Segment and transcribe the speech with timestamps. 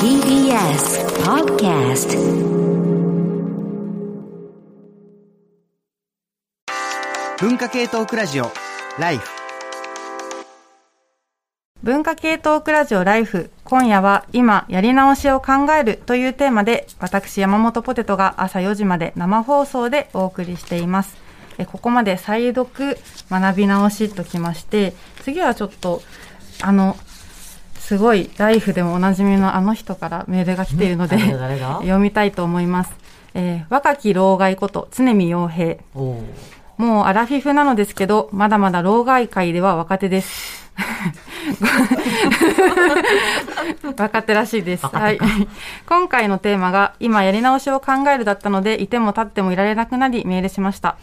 [0.00, 2.18] TBS Podcast
[7.40, 8.50] 文化系トークラジオ
[8.98, 9.28] ライフ。
[11.84, 21.16] 文化系トークラジオライフ今夜は今やり直しを考えるというテーマで私山本ポテトが朝4時まで生放送でお送りしています。
[21.58, 22.98] えここまで再読
[23.30, 26.02] 学び直しときまして次はちょっと
[26.60, 26.96] あの
[27.88, 31.16] すごいライフでもおなじみのあの人からメールが来ているので、
[31.80, 32.92] 読みたいと思います、
[33.32, 35.76] えー若き老害こと常見洋平
[36.76, 40.70] もうアラフィフなのですけど、まだまだ老害界では若手です。
[43.96, 44.86] 若手らしいです。
[44.86, 45.18] はい。
[45.88, 50.98] 今回のテーマが、今やり直しを考えるだったので、いても立ってもいられなくなり、メールしました。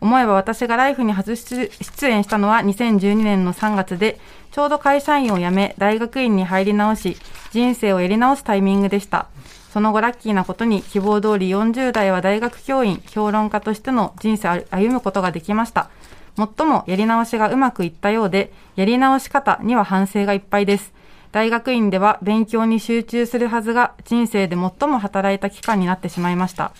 [0.00, 1.70] 思えば私がライフに初出
[2.06, 4.18] 演したのは2012年の3月で、
[4.52, 7.16] ちょうど会社員を辞め、大学院に入り直し、
[7.52, 9.28] 人生をやり直すタイミングでした。
[9.72, 15.90] その後ラッキーなことに希望通り40代は大学教員、評論家としての人生を歩むことができました。
[16.36, 20.92] もっともやり直しがうまくいったようで、やり直し方には反省がいっぱいです。
[21.32, 26.70] 大学院では勉強に集中するはずが人生で最も働いた期間になってしまいました。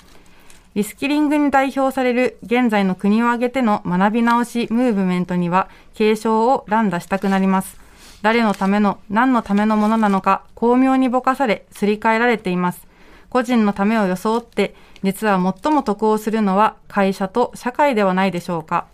[0.74, 7.76] リスキリングに代表される現在の国を挙げての学び直しムーブメントには継承を乱打したくなります。
[8.22, 12.88] 誰のための何のためのものなのか巧妙にぼかされすり替えられています。
[13.30, 18.86] 個人のためを装って実は最も得をするのは会社と社会ではないでしょうか。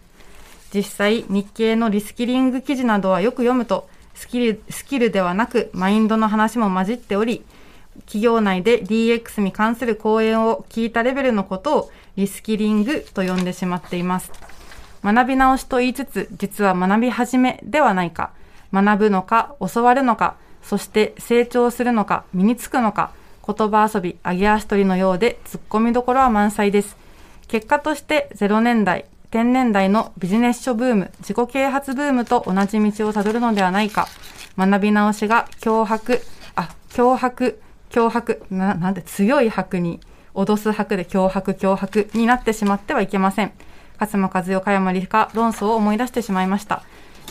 [0.75, 7.43] 実際日経のリスキリング記事などはよく読むとスキルスキルではなくマインドの話も混じっており
[8.01, 14.33] 企業内で DX に関する講演を聞いたレベルのことをリスキリングと呼んでしまっています。
[15.03, 18.33] 学び直しと言いつつ、実は学び始めではないか、
[18.73, 23.13] 学ぶのか、教わるのか、そして成長するのか、身につくのか、
[23.47, 26.97] 言葉遊び、揚げ足取りのようで突っ込みどころは満載です。
[27.49, 34.07] 結果として0年代、10年代のビジネス書ブーム、自己啓発ブームと同じ道をたどるのではないか、
[34.59, 36.21] 学び直しが脅迫、
[36.55, 40.01] あ、脅迫、脅迫、な、なんで強い迫に、
[40.35, 43.53] 脅す迫で脅迫、脅迫になってしまってはいけません。
[43.99, 46.83] 勝間和代、加山理科論争を思い出してしまいました。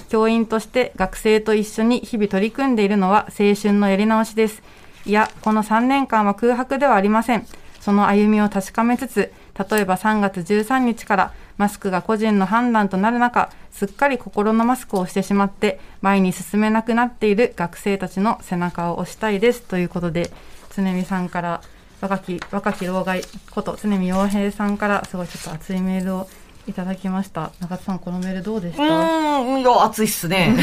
[0.09, 4.61] 教員として学生と一緒に日々取り組んでいるのは青春のやり直しです。
[5.05, 7.45] いや、この3年間は空白ではありません。
[7.79, 9.31] その歩みを確かめつつ、
[9.69, 19.61] 例えば3月13日からマスクが個人の判断となる中、すっかり心のマスクをしてしまって、前に進めなくなっている学生たちの背中を押したいです。
[19.61, 20.31] ということで、
[20.75, 21.61] 常見さんから、
[21.99, 23.21] 若き、若き老害
[23.51, 26.29] こと常見洋平さんから、すごいちょっと熱いメールを
[26.67, 27.51] いただきました。
[27.59, 28.83] 中田さん、このメールどうでした？
[28.83, 30.55] うーん、いや、暑いっすね。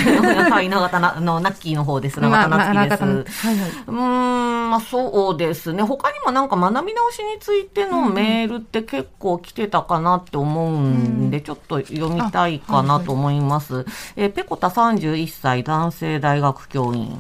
[0.51, 2.21] はい、長田な、あの、ナッキーの方です。
[2.21, 3.47] 長田まあ夏樹中田です。
[3.47, 3.71] はいはい。
[3.71, 3.93] うー
[4.67, 5.83] ん、まあそうですね。
[5.83, 13.87] 他にもなんか学び直しについてのメールって結構来てたかなって思うんで、ちょっと読みたいかなと思います。
[14.17, 17.17] えーペコタ31歳男性大学教員、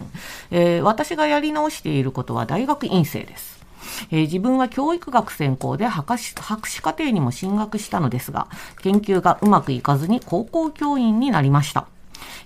[0.51, 3.65] えー私がやり直していることは大学院生です。
[4.11, 8.49] えー自分は教育学専攻で博士博士課程にも進学したのですが、
[8.83, 11.87] 研究がうまくいかずに高校教員になりました。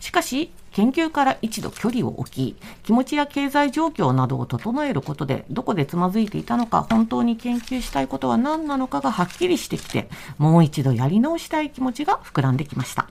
[0.00, 10.08] しかし、研究から一度距離を置き、気持ちや経済状況などを整えることで、どこでつまずいていたのか、本当に研究したいことは何なのかがはっきりしてきて、
[10.38, 13.08] もう一度やり直したい気持ちが膨らんできました。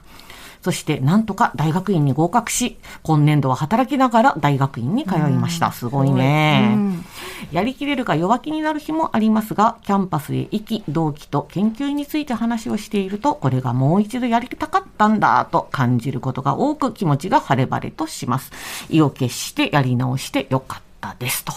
[0.62, 5.72] そして、なんとか大学院に合格し、今年度は働きながら大学院に通いました。
[5.72, 6.72] すごいね。
[6.74, 7.06] うん
[7.52, 18.52] やりきれるか弱気になる日もありますが、キャンパスへ行き、同期と研究について話をしていると、これがもう一度やりたかったんだと感じることが多く気持ちが晴れ晴れとします。
[18.90, 21.54] 意を決してやり直してよかったですと。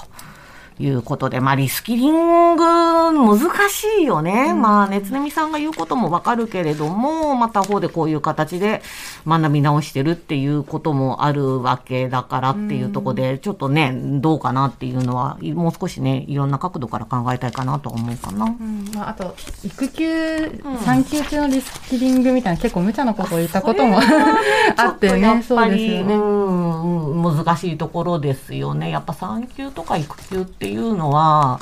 [0.83, 3.39] いうことで、まあ、リスキリング、難
[3.71, 4.53] しいよね。
[4.53, 8.83] まあ、ねつねみさんが言うこともわかるけれども、また方でこういう形で
[9.27, 18.47] 学び直してるっていうこともあるわけだからっていうところで、ちょっとね、どうかなっていうのは、もう少しね、いろんな角度から考えたいかなとは思うかな。
[18.47, 23.99] うんまあ、あと育休、産休中のリスキリングみたいな結構無茶なことを言ったことも
[24.77, 26.15] あってねそうですよね。
[26.15, 28.91] うん、うん難しいところですよね。
[28.91, 31.61] やっぱ産休とか育休っていうのは、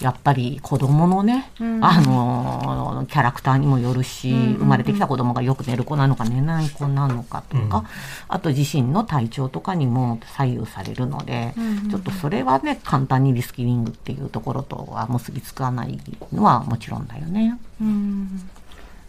[0.00, 1.84] やっぱり子供のね、うん。
[1.84, 4.54] あの、キャラクターにもよるし、うんうんうん。
[4.54, 7.84] 生まれてきた子供がよく寝る子なのか寝ない子なのかとか、
[8.28, 11.90] あと自身の体調とかにも左右されるので、うんうんうん。
[11.90, 16.00] ちょっとそれはね、簡単にリスキリングっていうところとは結びつかない
[16.32, 17.58] のはもちろんだよね。
[17.80, 18.50] うん。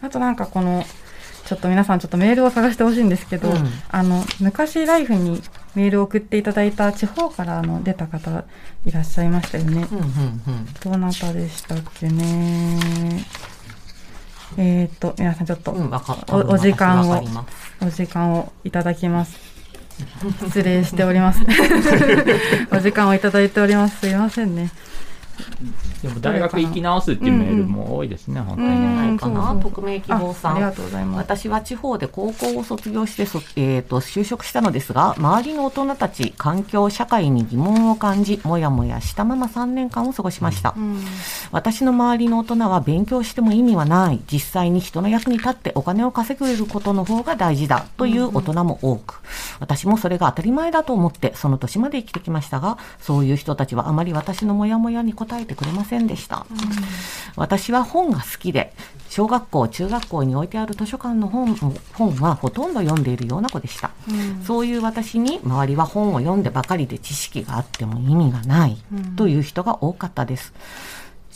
[0.02, 0.84] あとなんかこの
[1.46, 3.68] ちょっと皆さんちょっとメールを探してほしいんですけど、うん。
[3.88, 5.42] あの昔ライフに
[5.76, 8.44] メールを送っていただいた地方からあの出た方
[8.86, 9.86] いらっしゃいましたよね。
[9.92, 13.24] うんうんうんどなたでしたっけね。
[14.56, 15.92] えーっと、皆さんちょっとうん。
[15.92, 17.22] おお時間を
[17.82, 19.38] お時間をいただきます。
[20.44, 21.40] 失礼しております。
[22.72, 24.00] お時間をいただいております。
[24.00, 24.70] すいませんね。
[26.08, 28.80] でも大学行き直すっていうメールも多いですね、本当にうん。
[28.80, 28.96] ね。
[29.08, 30.52] ないかな、匿名希望さん。
[30.52, 31.18] あありがとうございます。
[31.18, 41.00] 私は地方で高校を卒業してそ、えー、と就職したのですが周りの大人たち環境社会に疑問を感じもやもやしたまま3年間を過ごしました、うん。
[41.50, 44.20] 私の周りの大人は勉強しても意味はない。
[44.30, 47.86] 実際に人の役に立ってお金を稼げることの方が大事だ。
[47.96, 49.20] という大人も多く。
[49.60, 56.46] 私もそれが当たり前だと思ってその年まで生きてきましたがそういう人たちはあまり私のモヤモヤに答えてくれませんでした、
[57.36, 58.72] 私は本が好きで
[59.08, 61.54] 小学校中学校に置いてある図書館の本
[61.94, 63.90] 本はほとんど読んでいるような子でした、
[64.44, 68.76] そういう私に周りは本を読んでばかりで知識があっても意味がない
[69.16, 70.52] という人が多かったです、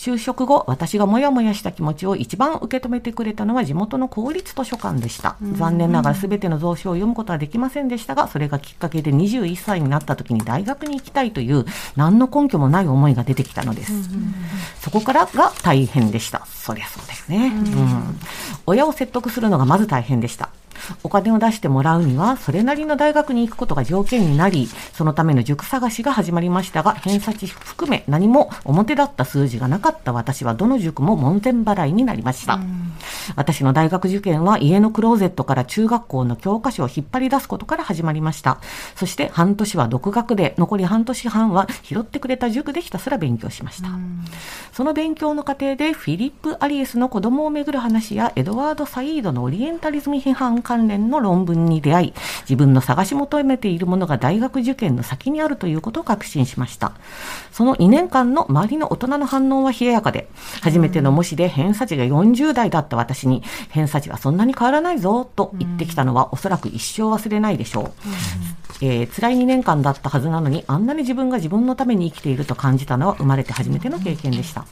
[0.00, 5.36] 就職後、私がモヤモヤした気持ちを一番受け止めてくれたのは地元の公立図書館でした。
[5.52, 11.66] 残念ながら全ての蔵書を読むことはできませんでしたが、それがきっかけで21歳になった時に大学に行きたいという
[11.96, 13.92] 何の根拠もない思いが出てきたのです。
[14.80, 16.46] そこからが大変でした。
[16.46, 17.52] そりゃそうですね。
[17.54, 18.18] うん
[18.64, 20.48] 親を説得するのがまず大変でした。
[21.02, 32.58] お金を出してもらうには、それなりの大学に行くことが条件になり、そのための塾探しが始まりましたが、偏差値含め何も表だった数字がなかった私はどの塾も門前払いになりました。
[33.36, 38.58] 私の大学受験は家のクローゼットから中学校の教科書を引っ張り出すことから始まりました。
[38.96, 43.88] そして半年は独学で、残り半年半は拾ってくれた塾でひたすら勉強しました。
[44.72, 56.92] その勉強の過程でフィリップ・アリエスの子供をめぐる話やエドワード・サイードのオリエンタリズム批判関連の論文に出会い、自分の探し求めているものが大学受験の先にあるということを確信しました。
[57.50, 60.28] その2年間の周りの大人の反応は冷ややかで、
[60.62, 67.92] 初めての模試で偏差値が40代だった私に、偏差値はそんなに変わらないぞと言ってきたのはおそらく一生忘れないでしょう。
[68.80, 74.66] えー辛い2年間だったはずなのに、あんなに自分が自分のために生きていると感じたのは生まれて初めての経験でした。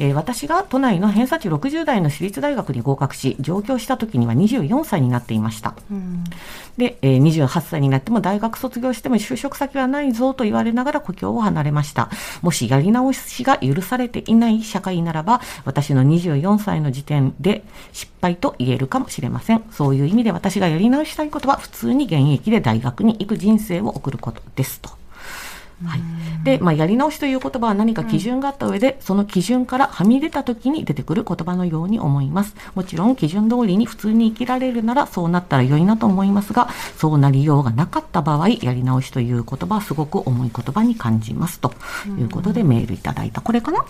[0.00, 5.74] えー私が都内の偏差値60代の私立大学に合格し、上京した時には24歳になっていました。
[6.78, 12.08] で、えー28歳になっても大学卒業しても就職先はないぞと言われながら故郷を離れました。
[12.40, 17.62] もしやり直しが許されていない社会ならば、私の24歳の時点で
[17.92, 19.62] 失敗と言えるかもしれません。
[19.70, 24.90] そういう意味で私がやり直したいことは、普通に現役で大学に行く人生を送ることですと。
[25.84, 26.00] はい。
[26.44, 32.54] で、まあ、やり直しという言葉は何か基準があった上で、その基準からはみ出た時に出てくる言葉のように思います。
[32.74, 41.60] もちろん、基準通りに普通に生きられるなら、そうなったら良いなと思いますが、そうなりようがなかった場合、やり直しという言葉はすごく重い言葉に感じます。
[41.60, 41.72] と
[42.18, 43.40] いうことで、メールいただいた。
[43.40, 43.84] これかな？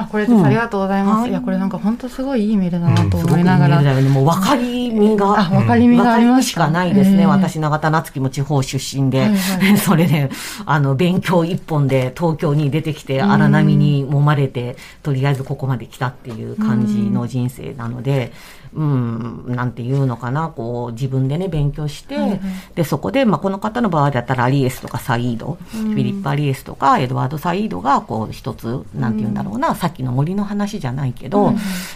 [0.00, 0.42] あ、これです。
[0.44, 1.20] ありがとうございます。
[1.22, 1.30] はい。
[1.30, 3.80] いや、これなんか本当すごいいいメールだなと思いながら。
[3.80, 4.08] メールだよね。
[4.08, 5.40] もう分かりみが。
[5.40, 7.10] あ分かりみがありましかないです。
[7.10, 7.18] ね。
[7.18, 10.30] ええ私、永田夏樹も地方出身で、はいはそれで、
[10.66, 18.32] あの、勉強一本で東京に出てきて、荒波に揉まれて、とりあえずここまで来たっていう感じの人生なので、
[18.74, 22.40] うん、なんていうのかな、こう、自分でね、勉強して、
[22.74, 31.52] で、そこで、まあ、この方の場合だったら、アリエスとかサイード、フィリップ・アリエスとか、エドワード・サイードが、こう、一つ、なんて言うんだろうな、さっきの森の話じゃないけど、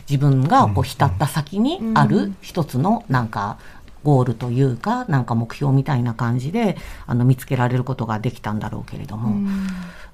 [0.09, 3.57] 自分が、こう、浸った先にある一つの、なんか、
[4.03, 6.76] ゴールというか、なんか目標みたいな感じで、
[7.07, 9.49] あの、見つけられることができたんだろうけれども、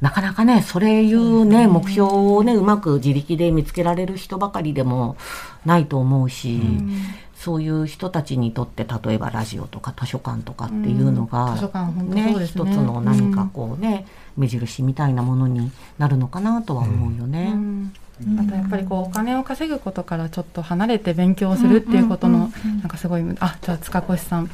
[0.01, 5.17] なかなかね、それいうね、目標をね、うまく自力で見つけられる人ばかりでも
[5.65, 6.61] ないと思うし、
[7.35, 12.11] そういう人たちにとって、例えばラジオとか図書館とかっていうのが、うん。
[12.11, 12.35] ね。
[12.47, 17.51] 一つの何かこうね、目印みたいなものになるのかなとは思うよね。
[17.55, 17.93] うん
[18.39, 22.51] あとやっぱりこうお金を稼ぐことからちょっと離れて勉強をするっていうことの
[22.81, 24.51] なんかすごいあじゃあ塚越さん。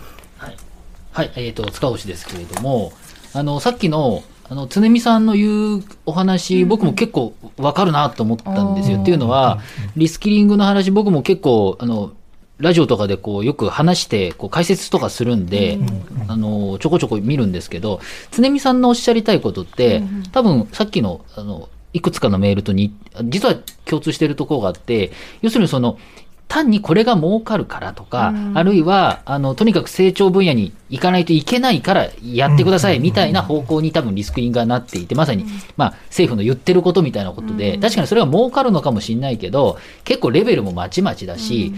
[1.19, 2.93] はい、えっ、と、塚越ですけれども、
[3.33, 9.01] あの、さっきの、あの、常見さんの言うお話、僕も結構わかるなと思ったんですよ。
[9.01, 9.59] っていうのは、
[9.97, 12.13] リスキリングの話、僕も結構、あの、
[12.59, 15.81] ラジオとかでこう、よく話して、こう、解説とかするんで、
[16.29, 25.13] あの、ちょこちょこ見るんですけど、常見さんのおっしゃりたいことって、多分、さっきの、あの、いくつかのメールとに、実は共通しているところがあって、
[25.43, 25.99] 要するにその、
[26.47, 35.45] 単にこれが儲かるからとか、あるいは、あの、とにかく成長分野に行かないといけないからやってくださいみたいな方向に多分リスクリングがなっていて、まさに、
[35.77, 41.75] まあ、政府の言ってることみたいなことで、確かにそれは儲かるのかもしれないけど、結構レベルもまちまちだし、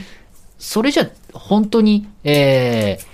[0.58, 3.10] それじゃ本当に、えー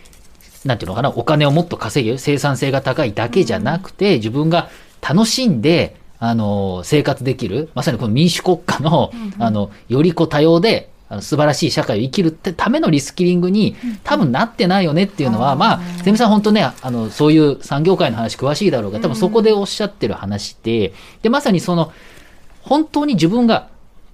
[0.66, 4.68] なんていうのかな、お金をもっと稼げる、生産性が高いだけじゃなくて、自分が
[5.00, 21.92] 楽しんで、あの、生活できる、まさにこの民主国家の、あの、よりこう多様で、あの素晴らしい社会を生きるってためのリスキリングに多分なってないよねっていうのは、まあ、ゼミさん本当ね、あの、そういう産業界の話詳しいだろうが、多分そこでおっしゃってる話で、で、まさにその、
[22.62, 23.68] 本当に自分が、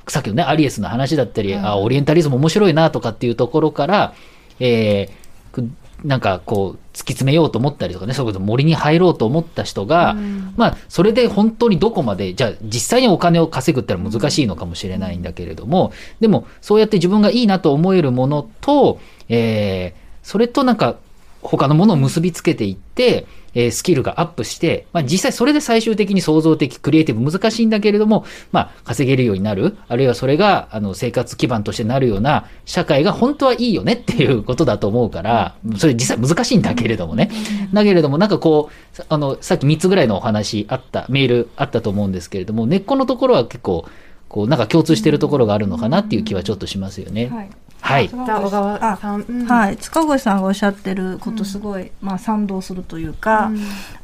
[0.08, 4.14] さっきのね、アリエスの話だったり、あ、オリエンタリズム面白いなとかっていうところから、
[4.60, 5.68] えーく
[6.04, 10.14] なんかこう、突き詰めようと思ったりとかね、そういうこと森に入ろうと思った人が、
[10.56, 20.96] まあ、それで本当にどこまで、じゃあ実際にお金を稼ぐってのは難しいのかもしれないんだけれども、でも、そうやって自分がいいなと思えるものと、えーそれとなんか、
[21.42, 37.30] 他のものを結びつけていって、えースキルがアップして、まあ実際それで最終的に創造的、クリエイティブ難しいんだけれども、まあ稼げるようになる、あるいはそれがあの生活基盤としてなるような社会が本当はいいよねっていうことだと思うから、それ実際難しいんだけれどもね。
[37.72, 43.86] だけれどもなんかこう、さあの、さっき3つぐらいのお話あった、メールあったと思うんですけれども、根っこのところは結構、
[44.28, 47.28] こうなんか共通してるところがあるのかなっていう気はちょっとしますよね。
[47.28, 47.50] はい
[47.82, 48.08] はい。
[48.08, 49.46] じゃあ小川さん、うん。
[49.46, 53.50] はい、塚越さんがおっしゃってることすごい、まあ、賛同するというか、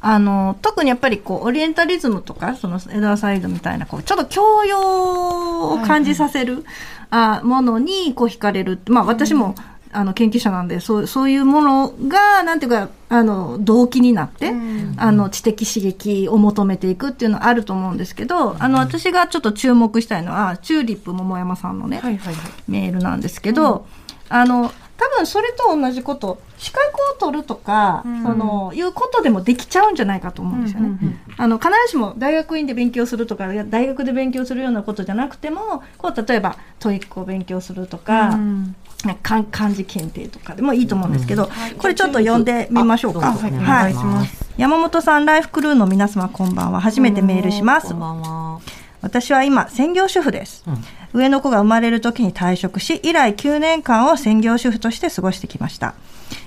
[0.00, 6.64] あの特にやっぱりこうオリエンタリズムとかそのエドワーサイドみたいなこうちょっと教養を感じさせる、
[7.10, 8.80] あものにこう惹かれる。
[8.88, 9.54] まあ私も、
[9.92, 14.52] あの研究者なんでそうそういうものがなんていうかあの動機になって、
[14.96, 22.52] あの知的刺激を求めていくっていうのはあると思うんですけど、あの私がちょっと注目したいのはチューリップ桃山さんのね、はいはいはい。
[22.68, 23.86] メールなんですけど、
[24.28, 30.98] あの多分それと同じこと資格を取るとか、そのいうことでもできちゃうんじゃないかと思うんですよね。
[31.36, 38.76] あの必ずしも大学院で勉強するとか大学で勉強するようなことじゃなくてもこう例えば TOEIC を勉強するとか、うん
[39.22, 43.20] 漢漢字検定とかでもいいと思うんですけど、これちょっと読んでみましょうか。
[43.20, 44.44] うはい願いします。
[44.56, 46.80] 山本さん、ライフクルーの皆様こんばんは。
[46.80, 48.00] 初めてメールしますこん。
[48.00, 48.60] ばんは。
[49.00, 50.64] 私は今専業主婦です、
[51.12, 55.94] 上の子が生まれる時に退職し以来9年間を専業主婦として過ごしてきました。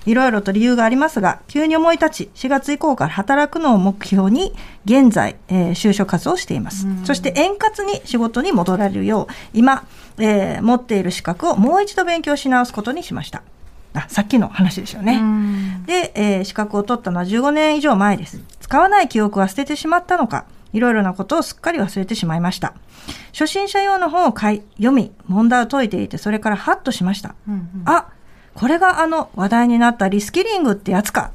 [0.05, 4.53] いろいろと理由がありますが急に思い立ち4月以降から働くのを目標に
[4.85, 13.41] 現在、えー就職活動をしています、そして円滑に仕事に戻られるよう今、えー持っている資格をもう一度勉強し直すことにしました。
[13.93, 15.19] あさっきの話ですよね、
[15.85, 18.39] で、えー資格を取ったのは15年以上前です。
[18.59, 22.73] 使わない記憶は捨ててしまったのか、いろいろなことをすっかり忘れてしまいました。
[23.33, 27.35] 初心者用の本を買い、読み、問題を解いていて、それからハッとしました。
[27.85, 28.07] あ、
[28.53, 31.31] これがあの話題になったリスキリングってやつか。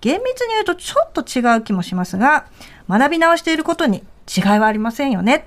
[0.00, 2.46] 厳密に言うとちょっと違う気もしますが、
[2.88, 4.04] 学び直していることに
[4.34, 5.46] 違いはありませんよね。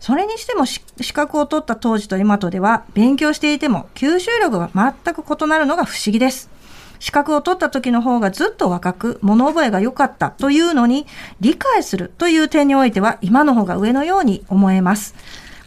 [0.00, 6.50] それにしてもし資格を取った当時と今とでは勉強していても吸収力が全く異なるのが不思議です。
[6.98, 11.06] 資格を取った時の方がずっと若く物覚えが良かったというのに
[11.40, 15.14] 理解するという点においては今の方が上のように思えます。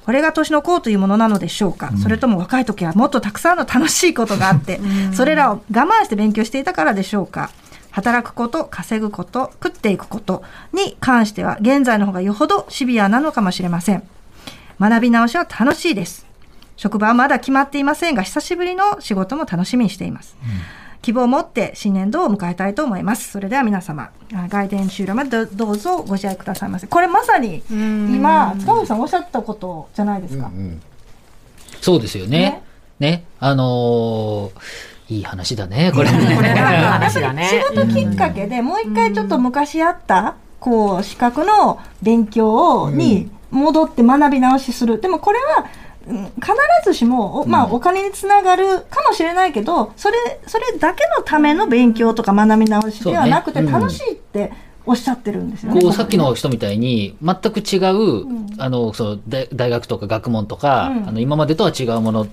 [0.03, 4.79] これが年の功というものなのでしょうか、それとも若い時はもっとたくさんの楽しいことがあって、
[5.13, 7.51] それらを我慢して勉強していたからでしょうか？
[7.91, 14.03] 働くこと、稼ぐこと、食っていくことに関しては現在の方がよほどシビアなのかもしれません。
[14.79, 16.25] 学び直しは楽しいです。
[16.77, 20.35] 職場はまだ決まっていませんが、久しぶりの仕事も楽しみにしています。
[21.01, 23.31] 希望を持って新年度を迎えたいと思います。
[23.31, 26.87] それでは皆様、あ外伝終了までどどうぞご自愛くださいませ。
[26.87, 30.51] これまさに今、塚本さんおっしゃったことじゃないですか。
[31.81, 32.61] そうですよね。
[32.99, 33.23] ね。
[33.39, 36.09] あのーいい話だね、これ。
[36.09, 37.49] これが話だね。
[37.49, 45.01] 仕事きっかけでもう一回ちょっと昔あった、こう、資格の勉強に戻って学び直しする。
[45.01, 46.51] でもこれは、うん必
[46.85, 50.17] ずしも、おまあ、お金につながるかもしれないけど、それ、
[50.47, 54.51] それだけのための勉強とか学び直しではなくて、楽しいって
[54.85, 55.81] おっしゃってるんですよね。
[55.81, 58.25] こう、さっきの人みたいに、全く違う、
[58.57, 61.09] あの、その、大大学とか学問とか、うん。
[61.09, 62.27] あの、今までとは違うもの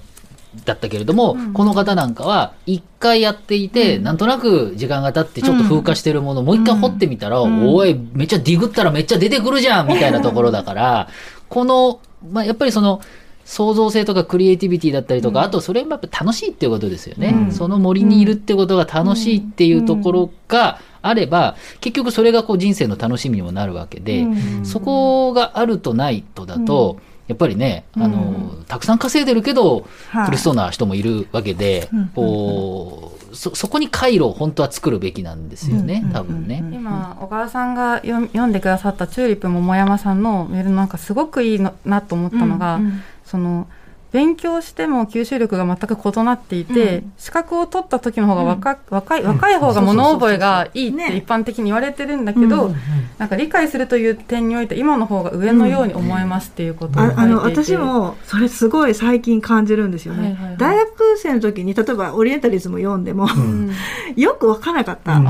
[0.64, 11.08] だったけれども、この方なんかは、一回やっていて、なんとなく時間が経ってちょっと風化してるものをもう一回掘ってみたら、おい、めっちゃディグったらめっちゃ出てくるじゃんみたいなところだから、
[11.50, 12.00] この、
[12.32, 13.00] まあ、やっぱりその、
[13.48, 17.48] 創造性とかクリエイティビティだったりとか、あとそれもやっぱ楽しいっていうことですよね。
[17.50, 24.26] その森にいるってことが楽しいっていうところがあれば、結局それがこう人生の楽しみにもなるわけで、
[24.64, 30.30] そこがあるとないとだと、やっぱりね、あの、たくさん稼いでるけど、はい。
[30.30, 36.64] 苦しそうな人もいるわけで、こう、そ、そこに回路を本当は作るべきなんですよね、多分ね。
[36.72, 42.80] 今小川さんが読読んでくださったチューリップ桃山さんのメールなんかすごくいいのなと思ったのが、
[43.28, 43.68] その
[44.10, 52.74] 勉強しても吸収力が全く異なっていて、資格を取った時の方が若,、若い若い方が物覚えがいいって一般的に言われてるんだけど、
[53.18, 60.56] なんか理解するという点において今の方が上のように思えますっていうことを書いていて、ああの私もそれすごい最近感じるんですよね、はいはいはい。
[60.56, 63.28] 大学生の時に例えばオリエンタリズム読んでも、
[64.16, 65.20] よく分からなかった、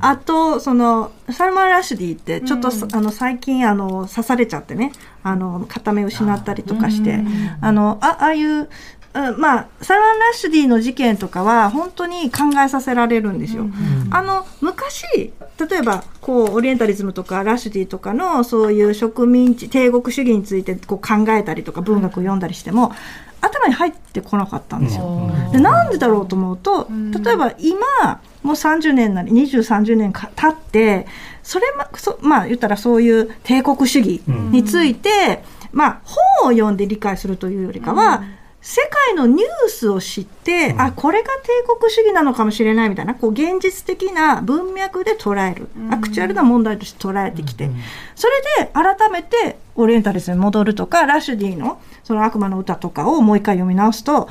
[0.00, 4.92] ああとそのサルマン・ラッシュディってちょっと、あの最近あの刺されちゃってね。
[5.24, 7.20] あの片目失ったりとかして。
[7.60, 8.68] あのあああいう
[9.14, 13.66] うんまあ、サルマン・ラッシュディの事件とかは本当に考えさせられるんですよ。
[14.10, 22.92] あの昔例えばこうオリエンタリズムとかラッシュディとかのそういう植民地帝国主義についてこう考えたりとか文学を読んだりしても
[23.40, 25.30] 頭に入ってこなかったんですよ。
[25.52, 26.88] でなんでだろうと思うと
[27.24, 31.06] 例えば今もう30年なり2030年か経って
[31.42, 38.24] それまそまあ言ったらそういう帝国主義について、まあ本を読んで理解するというよりかは、
[38.60, 47.70] 世界のニュースを知って、あこれが帝国主義なのかもしれないみたいなこう現実的な文脈で捉える、アクチュアルな問題として捉えてきて、
[48.14, 54.28] それで改めてオリエンタリズムに戻るとかラッシュディのその悪魔の歌とかをもう一回読み直すと、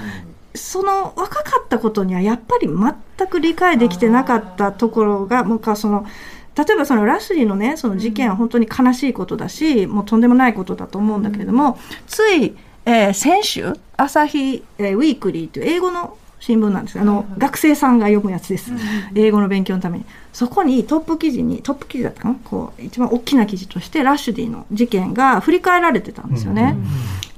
[0.57, 6.05] その若かったことにはやっぱり全く理解できてなかったところがもうかその
[6.57, 18.71] 例えばそのラッシュディのねその事件は本当に悲しいことだし、もうとんでもないことだと思うんだけれども、つい、えー先週朝日、えーウィークリーという英語の新聞なんですあの、学生さんが読むやつです、
[19.13, 20.05] 英語の勉強のために
[20.37, 22.35] そこにトップ記事にトップ記事だったかな？
[22.43, 26.77] こう一番大きな記事としてラッシュディの事件が振り返られてたんですよね。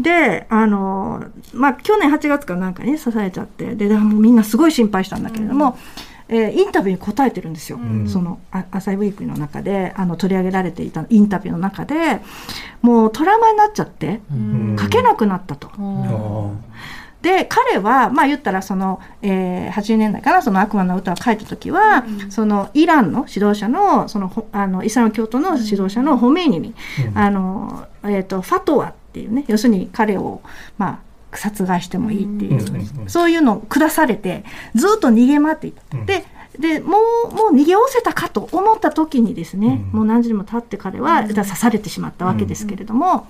[0.02, 5.78] であの、まあ、去年8月かなんかに刺されちゃってででもうみんなすごい心配したんだけれども、
[6.28, 12.20] えーインタビューに答えてるんですよ、そのあ朝日ウィークの中であの取り上げられていたインタビューの中で
[12.82, 14.20] もうトラウマになっちゃって、
[14.78, 15.70] 書けなくなったと。
[17.22, 26.76] で彼はまあ言ったらその、えー、80年代かなその悪魔の歌を書いた時は、そのイランの指導者のそのほあのイスラム教徒の指導者のホメイニに、
[27.16, 30.42] あのえー、とファトワっていうね要するに彼を
[30.78, 31.02] ま
[31.32, 35.82] あ殺害してもいいっていう、そういうのを下されてずっと逃げ回っていた。
[36.06, 36.26] で
[36.58, 36.98] でも
[37.32, 43.28] うもう逃げおせたかと思った時にですね、もう何時にも経って彼は刺されてしまったわけですけれども、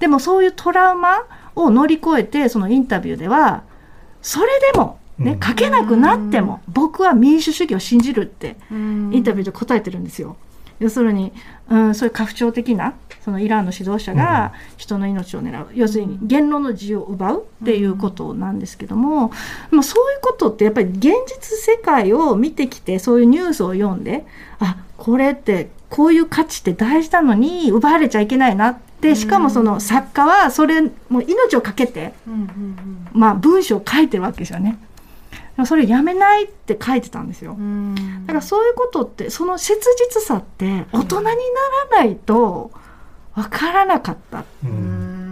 [0.00, 1.24] でもそういうトラウマ
[1.58, 3.64] を乗り越えてそのインタビューでは
[4.22, 10.36] それでも、ね書けなくなっても僕は民主主義を信じるってインタビューで答えてるんですよ。
[10.78, 11.32] 要するに、
[11.68, 12.94] うん、そういう家父長的な
[13.24, 19.32] そのイランの指導者が人の命を狙う、要するに言論の自由を奪うっていうことなんですけども、
[19.70, 24.24] まあ、そういうことってやっぱり現実世界を見てきてそういうニュースを読んで
[24.60, 32.12] あこれってこういう価値って大事なのに奪われちゃいけないなってしかもその作家はそれもう命を懸けて、
[33.12, 34.78] まあ、文章を書いてるわけですよね。
[35.66, 37.56] それやめないって書いてたんですよ。
[38.26, 39.80] だからそういうことってその切
[40.12, 41.30] 実さって大人にな
[41.92, 42.70] らないと
[43.34, 44.44] 分からなかった。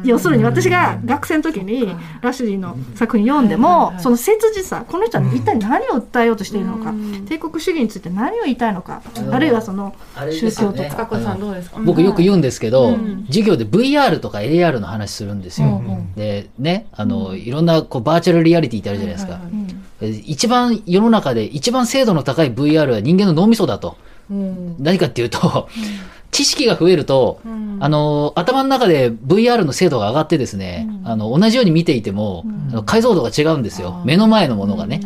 [0.06, 1.86] 要するに私が学生の時に
[2.20, 6.92] ラッシュディの作品読んでもその切実さこの人は一体何を訴えようとしているのか
[7.28, 9.94] 帝国主義について何を言いたいのかあるいはその
[10.30, 13.24] 宗教とか高子さんどうですか僕よく言うんですけど、うん。
[13.26, 15.82] 授業で VR とか AR の話するんですよ。
[15.86, 19.40] うんで、ね、あの、いろんなこうバーチャルリアリティってあるじゃないですか。
[20.24, 23.96] 一番世の中で一番精度の高い VR は人間の脳みそだと。
[24.30, 24.76] うん。
[24.78, 25.68] 何かっていうと、
[26.37, 27.40] 知識が増えると、
[27.81, 34.03] あの、頭の中で VR の精度が上がってですね、あの、同じように見ていても、あの解像度が違うんですよ。
[34.05, 35.01] 目の前のものがね。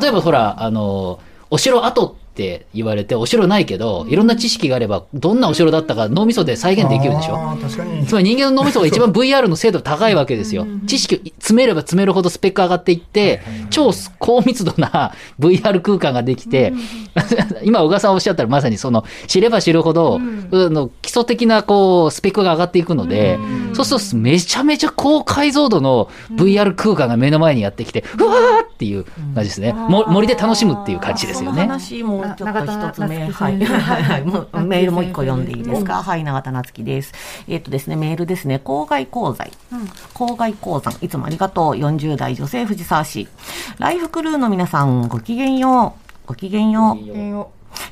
[0.00, 1.18] 例えばほら、あの、
[1.50, 7.36] お城跡って言われて、お城ないけど、いろんな知識があれば、どんなお城だったか脳みそで再現できるでしょ？
[7.36, 8.06] あー確かに。
[8.06, 10.66] つまり人間の脳みそが一番 VR の精度高いわけですよ。
[10.86, 16.72] 知識を詰めれば詰めるほどスペック上がっていって、超高密度な VR 空間ができて、
[17.62, 20.20] 今小川さんおっしゃったらまさにその、知れば知るほど、あ
[20.70, 23.38] の基礎的なこう、スペックが上がっていくので、
[23.74, 29.72] そうするとめちゃめちゃ高解像度の VR 空間が目の前にやってきて、うわーっていう感じですね。
[29.74, 31.62] も森で楽しむっていう感じですよね。
[31.62, 36.00] 話もちょっと一つ目、なはい、はい、 はい、メールもう一個読んでいいですか？
[36.00, 37.12] うはい、永田夏樹です。
[37.48, 39.46] えっとですね、メールですね、郊外講座。
[40.14, 41.72] 郊外講座、いつもありがとう。
[41.74, 43.28] 40代女性藤沢市。
[43.78, 46.28] ライフクルーの皆さん、ごきげんよう。
[46.28, 46.96] ごきげんよう。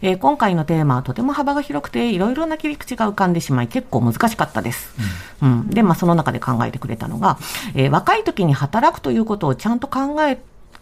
[0.03, 4.93] えー今回のテーマはとても幅が広くていろいろな切り口が浮かんでしまい結構難しかったです。
[5.41, 7.39] うんで、まあ、その中で考えてくれたのが、
[7.75, 10.39] えー若い時に働くということをちゃんと考え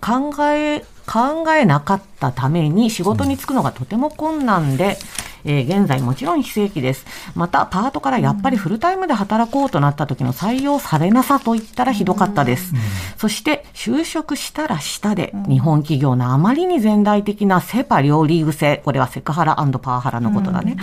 [0.06, 4.98] 考え考えなかったために仕事に就くのがとても困難で、
[5.46, 7.06] えー現在もちろん非正規です。
[7.34, 12.74] また、パートからやっぱりフルタイムで働こうとなった時の採用されなさと言ったらひどかったです。
[13.16, 20.76] そして、就職したらしたで、日本企業のあまりに全体的なセパ両リーグ制、これはセクハラパワハラのことだね。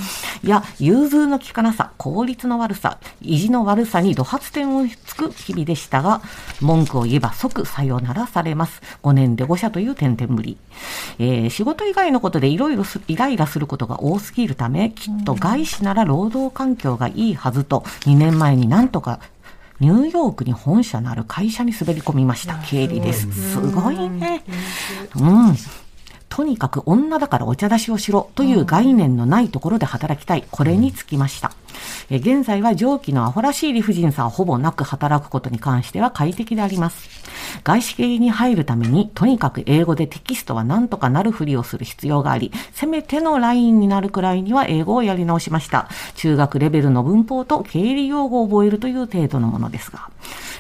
[0.44, 6.22] いや、融通の利かなさ、効率の悪さ、意地の悪さに怒発点をつく日々でしたが、
[6.62, 8.82] 文句を言えば即さよならされます。
[9.04, 10.58] 5年で5社という点々ぶり。
[11.20, 19.20] えー仕事以外のことでいろいろすイライラすることが多すぎるため、きっと外資なら労働環境がいいはずと、2年前になんとか
[19.80, 22.56] ニューヨークに本社のある会社に滑り込みました。
[22.66, 23.30] 経理です。
[23.52, 24.44] すごいね。
[25.16, 25.56] うん。
[26.30, 30.46] とにかく女だからお茶出しをしろという概念のないところで働きたい。
[30.50, 31.52] これにつきました。
[32.10, 37.10] え現在は上記のアホらしい理不尽さをほぼなく働くことに関しては快適であります。
[37.64, 45.88] 外資系に入るために、とにかく英語でテキストは何とかなるふりをする必要があり、せめてのラインになるくらいには英語をやり直しました。
[46.16, 50.10] 中学レベルの文法と経理用語を覚えるという程度のものですが。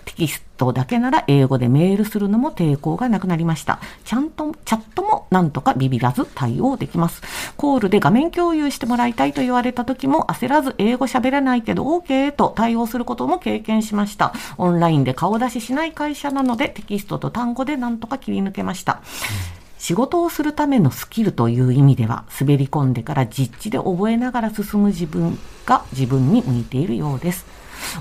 [0.05, 3.79] テキストだけなら英語でメールするのも抵抗がなくなりました。
[4.05, 7.21] ちゃんと、チャットもなんとかビビらず対応できます。
[7.57, 14.33] コールで画面共有してもらいたいと言われた時も焦らず英語語喋らないけど OK と対応することも経験しました。
[14.57, 19.01] オンラインで顔出ししない会社なのでテキストと単語でなんとか切り抜けました。
[19.77, 27.45] 仕事をするためのスキルという意味では、滑り込んでから実地で覚えながら進む自分が自分に向いているようです。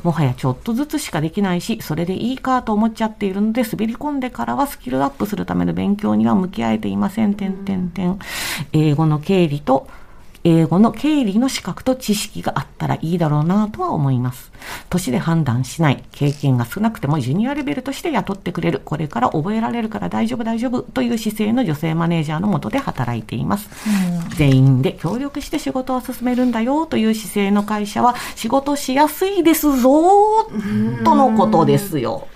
[0.05, 7.35] もはやちょっとずつしかできないし、それでいいかと思っちゃっているので、滑り込んでからはスキルアップするための勉強には向き合えていません。
[7.35, 8.17] 点点点。
[8.73, 9.89] 英語の経理と、
[10.45, 14.51] 英語の経理の資格と知識があったらいいだろうなとは思います。
[14.91, 23.69] 年で判断しない、経験が少なくてもジュニアレベルとして雇ってくれる、これから覚えられるから大丈夫大丈夫という姿勢の女性マネージャーのもとで働いています。
[24.37, 30.51] 全員で協力して仕事を進めるんだよという姿勢の会社は仕事しやすいですぞ
[31.05, 32.27] とのことですよ。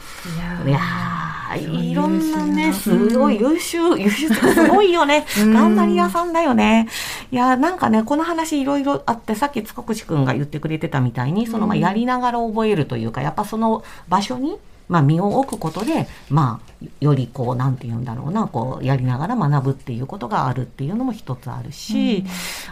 [0.66, 1.94] いやーい。
[1.94, 5.26] ろんなね、すごい優秀、優秀すごいよね。
[5.36, 6.88] 頑張り屋さんだよね。
[7.32, 14.56] いやーなんかね、この話いろいろあって、さっき塚越くんが言ってくれてたみたいに、そのまあやりながら覚えるというか、やっぱその場所に、
[14.88, 16.66] まあ身を置くことで、まあ、
[17.00, 22.24] よりこう、なんて言うんだろうな、こう、やりながら学ぶっていうことがあるっていうのも一つあるし、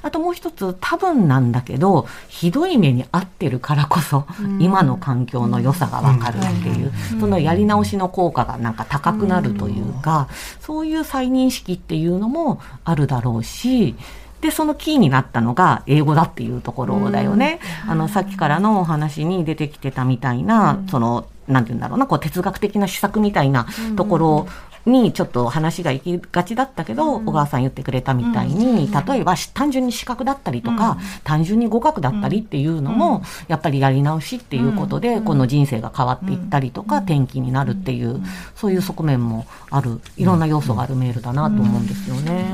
[0.03, 4.27] あともう一つ、多分なんだけど、ひどい目に遭ってるからこそ、
[4.59, 10.29] 今の環境の良さがわかるっていう、そのやり直しの効果がなんか高くなるというか、
[10.61, 13.97] そういう再認識っていうのもあるだろうし、
[14.45, 17.61] で、そのキーになったのが英語だっていうところだよね。
[17.89, 24.47] あの、さっきからのお話に出てきてたみたいな、その、なんて言うんだろうな、こう哲学的な施策みたいなところ
[24.87, 38.23] にちょっと話が行きがちだったけど、小川さん言ってくれたみたいに、例えばし単純に資格だったりとか、単純に語学だったりっていうのも、やっぱりやり直しっていうことで、この人生が変わっていったりとか、転機になるっていう、
[38.55, 42.45] そういう側面もある、いろんな要素があるメールだなと思うんですよね。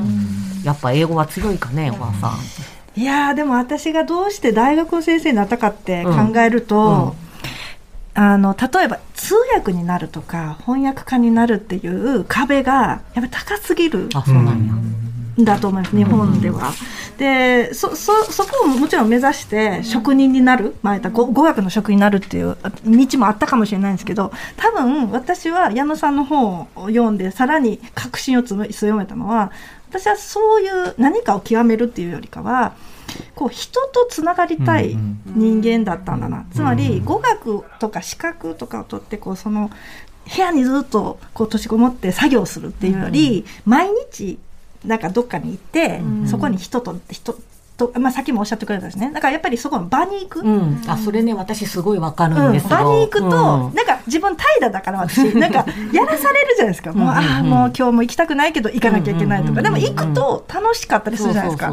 [0.64, 3.00] やっぱ英語は強いかね、小川さん。
[3.00, 7.14] いやーでも私がどうして大学の先生になったかって考えると、
[8.14, 14.72] あの例えば通訳になるとか翻訳家になるっていう壁がやっぱり高すぎるあ、そうなんや。
[15.42, 16.72] んだと思います、日本では。
[17.18, 29.52] でそそそこをもちろん目指して職人になる、まあ、言ったら語語学の職人になるっていう道もあったかもしれないんですけど多分私は矢野さんの本を読んでさらに確信を強めたのは
[29.90, 32.72] 私はそういう何かを極めるっていうよりかは
[33.34, 34.96] こう人とつながりたい
[35.26, 39.70] 人間だったんだな、つまり語学とか資格とかを取ってこうその
[40.34, 44.38] 部屋にずっとこう閉じこもって作業するっていうより、毎日
[44.84, 47.36] なんかどっかに行って、そこに人と人
[47.80, 49.10] と、まあ、さっきもおっしゃってくれたんですね。
[49.12, 50.82] だからやっぱりそこの場に行く、うん。
[50.86, 52.68] あ、それね、私すごいわかるうんんですよ。
[52.70, 53.30] 場に行くと、うん。
[53.74, 56.92] なんか自分怠惰だから私 なんかやらされるじゃないですか。
[56.92, 57.32] もううんうんうん。
[57.32, 59.82] ああもう今日も行きたくないけど行かなきゃいけないとか、うんうんうんうん。
[59.82, 61.70] でも行くと楽しかったりするじゃないですか。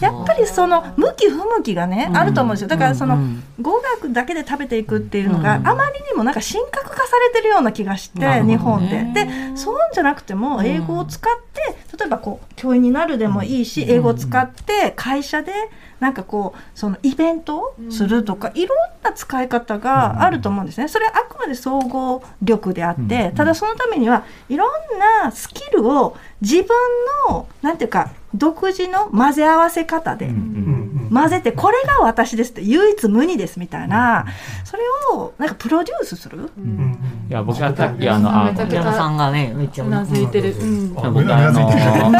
[0.00, 2.68] やっぱりその向き不向きがね、うんあると思うんですよ。
[2.68, 3.42] だからその、うんうん。
[3.60, 9.02] 語学だけで食べていくっていうのが、うんあまりにもなんか神格化されてるような気がして、日本で。
[9.12, 15.52] でそうじゃなくても英語を使って、例えばこう教員になるでもいいし、英語を使って会社で
[16.00, 20.88] なんかこうそのイベントをするとか、いろんな使い方があると思うんですね。
[20.88, 26.68] それはあくまで総合力であって、ただそのためにはいろんなスキルを自分
[27.28, 30.26] のなんていうか独自の混ぜ合わせ方で、
[31.12, 34.26] 混ぜてこれが私ですって唯一無二ですみたいな
[34.64, 36.50] それをなんかプロデュースする、
[37.28, 40.54] いや、僕はさっきあの、あ、めちゃくちゃ矢野さんがね、めっちゃうなずいてる。
[40.54, 40.94] うん。
[40.94, 42.18] 僕あの、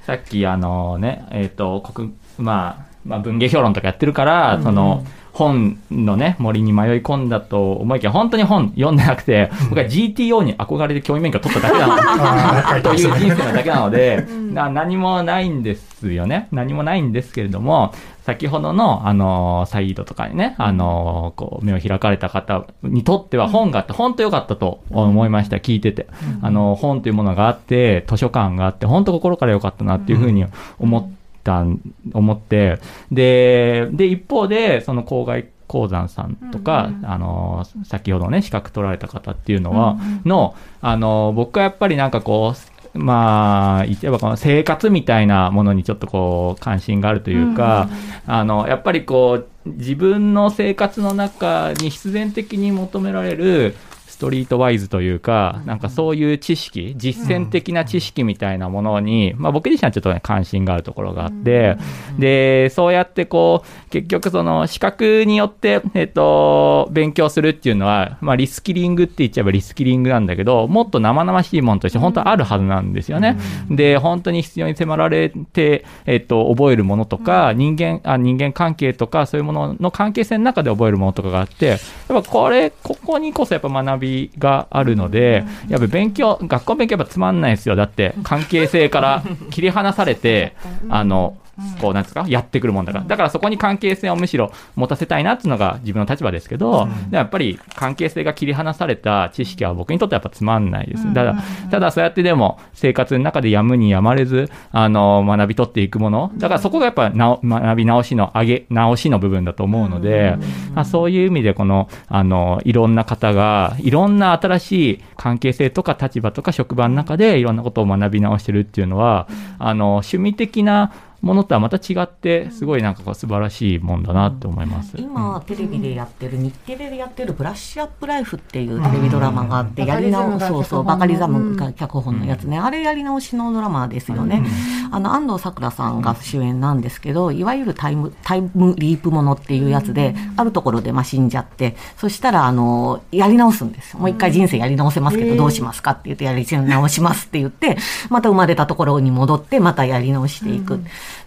[0.00, 5.04] さっきあのね、えっ、と、国、まあ、まあ、文芸評論とかやってるから、その、
[5.38, 12.82] 本のね、森に迷い込んだと思いきや、本当に本読んでなくて、僕は GTO に憧れて教員免許取っただけなの。
[12.82, 16.48] という人生なだけなので、 な何もないんですよね。
[16.50, 17.92] 何もないんですけれども、
[18.24, 26.08] 先ほどの、あのサイードとかにね、あのこう、目を開かれた方にとっては本があって、本当良かったと思いました、聞いてて。
[26.42, 30.44] あの、本というものがあって、図書館があって、本当心から良かったなっていうふうに
[30.80, 31.08] 思っ
[31.44, 31.80] たん、
[32.12, 32.78] 思って、
[33.10, 47.88] で、で、一方で、その郊外鉱山さんとか、あの、先ほどね、資格取られた方っていうのは、の、あの、僕はやっぱりなんかこう、まあ、言えばこの生活みたいなものにちょっとこう関心があるというか、
[48.26, 53.76] あの、やっぱりこう、自分の生活の中に必然的に求められる
[54.18, 61.76] ストリートワイズというか、なんかそういう知識、実践的な知識みたいなものに、まあ僕自身はちょっとね、関心があるところがあって、
[62.18, 73.38] で、そうやってこう、結局その資格によって、えっと、勉強するっていうのは、まあリスキリングって言っちゃえばリスキリングなんだけど、もっと生々しいものとして本当はあるはずなんですよね。
[73.70, 81.78] で、本当に必要に迫られて、えっと、覚えるものとか、人間、あ人間関係とか、そういうものの関係性の中で覚えるものとかがあって、やっ
[82.08, 84.07] ぱこれ、ここにこそやっぱ学び
[84.38, 87.76] があるので、やっぱ勉強、学校勉強やっぱつまんないですよ。
[87.76, 90.54] だって、関係性から切り離されて、
[90.90, 91.36] あの、
[91.80, 92.24] こうなんですか？
[92.28, 93.04] やってくるもんだから。
[93.04, 101.12] だからそこに関係性をむしろ持たせたいなっていうのが自分の立場ですけど、でもやっぱり関係性が切り離された知識は僕にとってはやっぱつまんないです。
[101.14, 101.36] ただ、
[101.70, 106.30] ただそうやってでも生活の中でやむにやまれず、あの、学び取っていくもの。
[106.36, 110.36] だからそこがやっぱなお学び直しの上げ、直しの部分だと思うので、
[110.74, 124.94] まあ、そういう意味でこの、あの、いろんな方が、いろんな新しい関係性とか立場とか職場の中でいろんなことを学び直してるっていうのは、あの、趣味的なものとはまた違って、すごいなんかこう素晴らししいもんだなって思います。
[124.96, 134.44] 今、テレビでやってる、日テレでやってるブラッシュアップライフっていうテレビドラマがあって、うんやり直そうそう、バカリザムが脚本のやつね、あれやり直しのドラマですよね。
[134.90, 143.98] あの、安藤サクラさんが主演なんですけど、いわゆるタイム、タイムリープものっていうやつで、あるところでまあ死んじゃって、そしたら、あの、やり直すんですよ。
[143.98, 147.76] もう一回人生やり直せますけど、どうしますかって言って、やり直しますって言って、
[148.08, 150.80] また生まれたところに戻って、またやり直していく。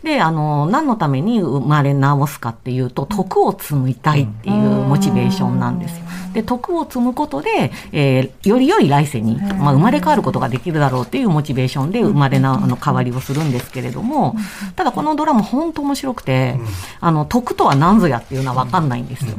[0.03, 4.55] で、あの、何のために生まれ直すかっていうと、徳を積みたいっていう
[4.87, 6.05] モチベーションなんですよ。
[6.33, 14.35] で、徳を積むことで、えーより良い来世に、まあ、生まれ変わることができるだろうっていうモチベーションで生まれな、あの、変わりをするんですけれども、
[14.75, 16.57] ただこのドラマ本当面白くて、
[16.99, 19.35] あの、徳とは何ぞやっていうのは分かんないんですよ。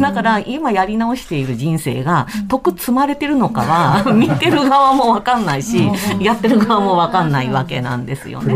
[0.00, 8.54] だから、今やり直している人生が、徳積まれてるのかは、 見てる側も分かんないし、やってる側も分かんないわけなんですよね。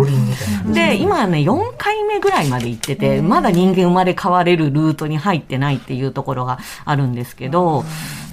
[0.72, 7.84] で、今ね、4回目ぐらいまで行ってて、まだ人間生まれ変われるルートに入ってないっていうところがあるんですけど、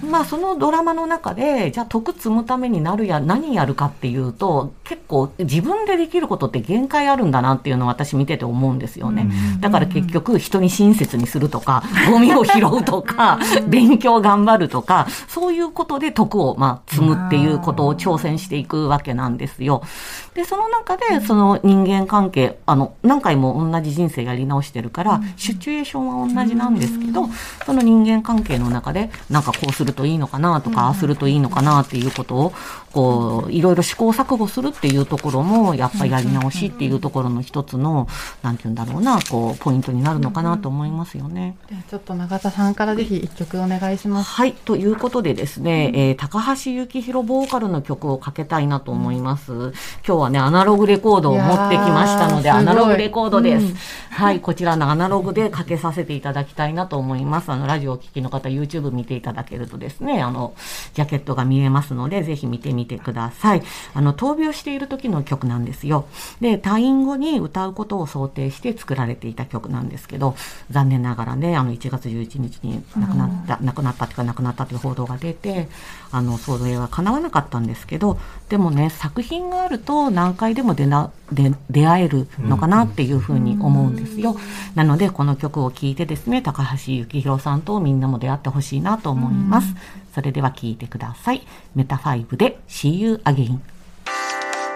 [0.06, 9.30] まあそのドラマの中で、じゃあ得積むためになるや、何やるかっていうと、結構自分でできることって限界あるんだなっていうのを私見てて思うんですよね。
[9.60, 19.82] だから結局人に親切にするとか、ゴミを拾うとか、 勉強頑張るとか、そういうことで徳をまあ積むっていうことを挑戦していくわけなんですよ。
[20.36, 27.28] で、その中で、その人間関係、あの、何回も同じ人生やり直してるから、シチュエーションは同じなんですけど、
[27.66, 32.54] その人間関係の中で、なんかこうするといいのかなとか、ああするといいのかなっていうことを、
[32.96, 38.08] こう、いろいろ試行錯誤するっていうところも、やっぱりやり直しっていうところの一つの、
[38.42, 41.58] なんて言うんだろうな、こう、ポイントになるのかなと思いますよね。
[41.90, 44.30] ちょっと永田さんからぜひ一曲お願いします。
[44.32, 44.54] はい。
[44.54, 49.52] ということでですね、えー高橋幸宏ボーカルの曲をかけたいなと思います。
[49.52, 53.76] 今日はね、アナログレコードを持ってきましたので、アナログレコードです。
[53.76, 53.76] す
[54.12, 54.40] はい。
[54.40, 57.52] こちらのアナログでかけさせていただきたいなと思います。
[57.52, 60.54] あの、ラジオをお聞きの方、YouTube 見ていただけるとですね、あの、
[60.94, 63.64] ジャケットが見えますので、ぜひ見てみてください。
[63.94, 66.06] あの、闘病している時の曲なんですよ。
[66.42, 70.36] で、退院後に歌うことを想定して作られていた曲なんですけど、
[70.72, 75.68] 残念ながらね、あの、1月11日に亡くなった、亡くなったというか亡くなったという報道が出て、
[76.12, 78.18] あの、想像は叶わなかったんですけど、
[78.50, 84.38] でもね、作品があると何回でも出な、で出会えるのかなっていうふうに思うんですよ。
[84.76, 89.76] なので、この曲を聴いてですね、高橋幸宏さんとみんなも出会ってほしいなと思います。
[90.16, 91.46] それでは聞いてください。
[91.76, 93.60] メタ5で See You Again。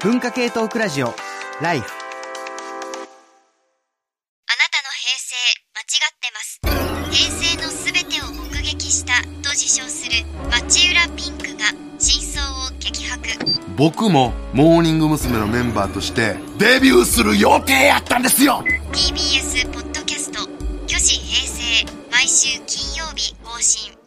[0.04, 1.14] 文化系トークラジオ、
[1.62, 1.86] ライフ。
[1.86, 1.88] あ
[4.52, 5.36] なたの平成、
[5.74, 6.60] 間違ってます。
[7.10, 13.30] 平成のすべてを目撃したと自称する町浦ピンクが真相を激白。
[13.78, 15.38] 僕もモーニング娘。
[15.38, 20.50] のメンバーとしてデビューする予定やったんですよ TBS ポッドキャスト
[20.86, 23.99] 「巨子平成」毎週金曜日更新